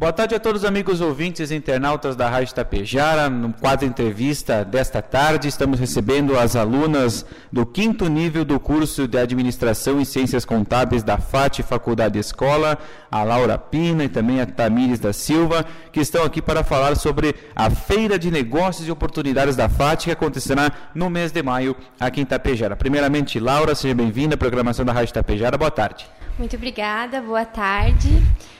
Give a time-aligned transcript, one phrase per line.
[0.00, 3.28] Boa tarde a todos os amigos ouvintes e internautas da Rádio Tapejara.
[3.28, 9.18] No quadro entrevista desta tarde, estamos recebendo as alunas do quinto nível do curso de
[9.18, 12.78] Administração e Ciências Contábeis da FAT Faculdade Escola,
[13.10, 17.34] a Laura Pina e também a Tamires da Silva, que estão aqui para falar sobre
[17.54, 22.22] a Feira de Negócios e Oportunidades da FAT, que acontecerá no mês de maio aqui
[22.22, 22.74] em Tapejara.
[22.74, 25.58] Primeiramente, Laura, seja bem-vinda à programação da Rádio Tapejara.
[25.58, 26.06] Boa tarde.
[26.38, 28.08] Muito obrigada, boa tarde.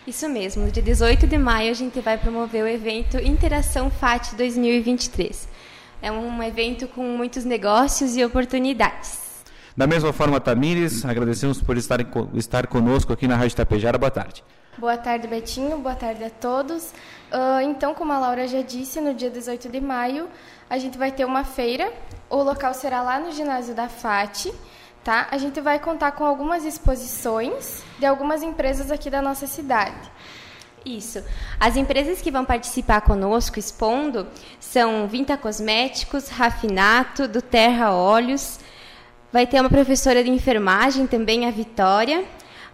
[0.07, 4.35] Isso mesmo, no dia 18 de maio a gente vai promover o evento Interação FAT
[4.35, 5.49] 2023.
[6.03, 9.45] É um evento com muitos negócios e oportunidades.
[9.77, 12.01] Da mesma forma, Tamires, agradecemos por estar,
[12.35, 13.97] estar conosco aqui na Rádio Tapejara.
[13.97, 14.43] Boa tarde.
[14.77, 15.79] Boa tarde, Betinho.
[15.79, 16.91] Boa tarde a todos.
[17.33, 20.29] Uh, então, como a Laura já disse, no dia 18 de maio
[20.69, 21.93] a gente vai ter uma feira.
[22.29, 24.47] O local será lá no ginásio da FAT
[25.05, 25.29] tá?
[25.31, 30.11] A gente vai contar com algumas exposições de algumas empresas aqui da nossa cidade.
[30.85, 31.23] Isso.
[31.59, 34.27] As empresas que vão participar conosco expondo
[34.59, 38.59] são Vinta Cosméticos, Rafinato, do Terra Óleos.
[39.33, 42.25] Vai ter uma professora de enfermagem também, a Vitória.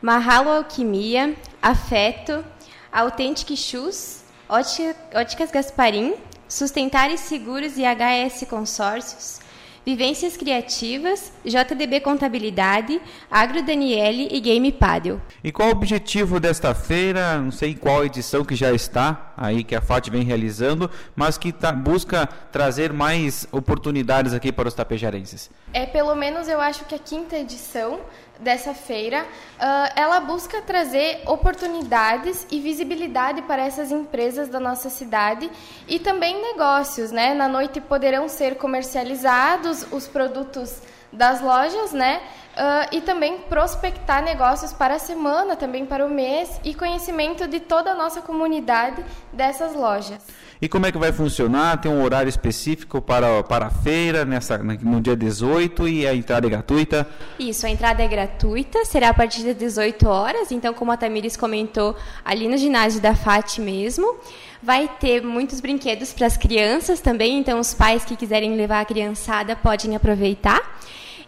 [0.00, 2.44] Mahalo Alquimia, Afeto,
[2.92, 6.14] Authentic Shoes, Óticas Gasparim,
[6.48, 9.40] Sustentares Seguros e HS Consórcios.
[9.86, 15.20] Vivências Criativas, JDB Contabilidade, Agro Daniele e Game Paddle.
[15.44, 17.38] E qual o objetivo desta feira?
[17.38, 21.52] Não sei qual edição que já está aí que a FAT vem realizando, mas que
[21.52, 25.50] tá, busca trazer mais oportunidades aqui para os tapejarenses.
[25.72, 28.00] É pelo menos eu acho que a quinta edição
[28.38, 35.50] dessa feira, uh, ela busca trazer oportunidades e visibilidade para essas empresas da nossa cidade
[35.88, 37.34] e também negócios, né?
[37.34, 40.80] Na noite poderão ser comercializados os produtos
[41.12, 42.20] das lojas, né?
[42.56, 47.60] Uh, e também prospectar negócios para a semana, também para o mês e conhecimento de
[47.60, 50.26] toda a nossa comunidade dessas lojas.
[50.60, 51.78] E como é que vai funcionar?
[51.78, 56.46] Tem um horário específico para, para a feira nessa, no dia 18 e a entrada
[56.46, 57.06] é gratuita?
[57.38, 61.36] Isso, a entrada é gratuita, será a partir das 18 horas, então como a Tamires
[61.36, 61.94] comentou,
[62.24, 64.16] ali no ginásio da FAT mesmo.
[64.62, 68.84] Vai ter muitos brinquedos para as crianças também, então os pais que quiserem levar a
[68.86, 70.62] criançada podem aproveitar.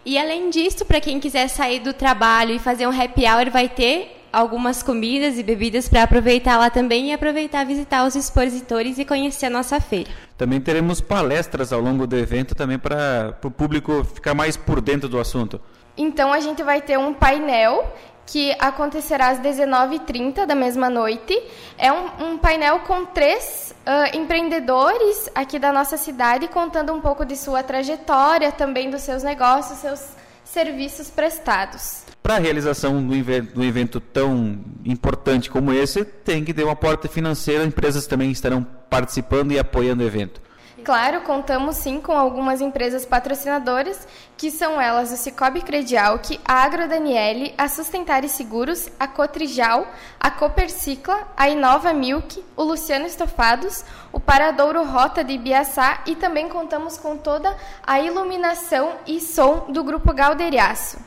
[0.05, 3.69] E além disso, para quem quiser sair do trabalho e fazer um happy hour, vai
[3.69, 9.05] ter algumas comidas e bebidas para aproveitar lá também e aproveitar visitar os expositores e
[9.05, 10.11] conhecer a nossa feira.
[10.37, 15.09] Também teremos palestras ao longo do evento também para o público ficar mais por dentro
[15.09, 15.61] do assunto.
[15.97, 17.93] Então a gente vai ter um painel
[18.29, 21.43] que acontecerá às 19h30 da mesma noite.
[21.79, 27.25] É um, um painel com três uh, empreendedores aqui da nossa cidade contando um pouco
[27.25, 30.11] de sua trajetória, também dos seus negócios, seus
[30.45, 32.03] serviços prestados.
[32.23, 36.77] Para a realização do evento, do evento tão importante como esse, tem que ter uma
[36.77, 40.48] porta financeira, empresas também estarão participando e apoiando o evento.
[40.85, 44.07] Claro, contamos sim com algumas empresas patrocinadoras,
[44.37, 49.87] que são elas o Cicobi Credialc, a Agro Daniele, a Sustentare Seguros, a Cotrijal,
[50.19, 56.49] a Copercicla, a Inova Milk, o Luciano Estofados, o Paradouro Rota de Ibiaçá e também
[56.49, 57.55] contamos com toda
[57.87, 60.99] a iluminação e som do Grupo Galderiaço.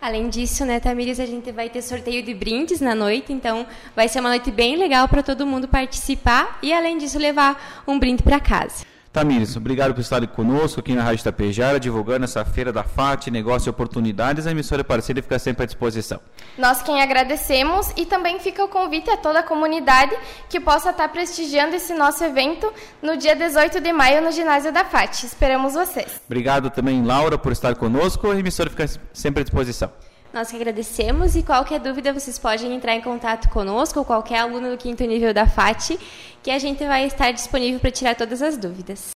[0.00, 4.08] Além disso, né, Tamires, a gente vai ter sorteio de brindes na noite, então vai
[4.08, 8.22] ser uma noite bem legal para todo mundo participar e, além disso, levar um brinde
[8.22, 8.89] para casa.
[9.12, 13.68] Tamires, obrigado por estar conosco aqui na Rádio Tapejara, divulgando essa feira da FAT, negócio
[13.68, 14.46] e oportunidades.
[14.46, 16.20] A emissora parceira fica sempre à disposição.
[16.56, 20.16] Nós quem agradecemos e também fica o convite a toda a comunidade
[20.48, 22.72] que possa estar prestigiando esse nosso evento
[23.02, 25.24] no dia 18 de maio no ginásio da FAT.
[25.24, 26.20] Esperamos vocês.
[26.26, 28.30] Obrigado também, Laura, por estar conosco.
[28.30, 29.90] A emissora fica sempre à disposição.
[30.32, 34.70] Nós que agradecemos e qualquer dúvida vocês podem entrar em contato conosco ou qualquer aluno
[34.70, 35.98] do quinto nível da FAT,
[36.40, 39.08] que a gente vai estar disponível para tirar todas as dúvidas.